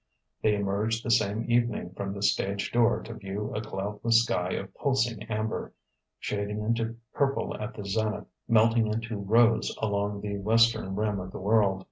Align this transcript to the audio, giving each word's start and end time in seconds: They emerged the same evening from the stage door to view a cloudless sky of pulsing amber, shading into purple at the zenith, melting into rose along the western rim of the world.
They 0.41 0.55
emerged 0.55 1.05
the 1.05 1.11
same 1.11 1.45
evening 1.47 1.91
from 1.91 2.15
the 2.15 2.23
stage 2.23 2.71
door 2.71 3.03
to 3.03 3.13
view 3.13 3.53
a 3.53 3.61
cloudless 3.61 4.23
sky 4.23 4.53
of 4.55 4.73
pulsing 4.73 5.21
amber, 5.29 5.73
shading 6.17 6.59
into 6.63 6.95
purple 7.13 7.55
at 7.61 7.75
the 7.75 7.85
zenith, 7.85 8.25
melting 8.47 8.87
into 8.87 9.17
rose 9.19 9.77
along 9.79 10.21
the 10.21 10.39
western 10.39 10.95
rim 10.95 11.19
of 11.19 11.29
the 11.31 11.37
world. 11.37 11.79